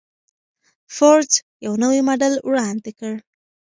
[0.95, 1.29] فورډ
[1.65, 3.13] یو نوی ماډل وړاندې کړ.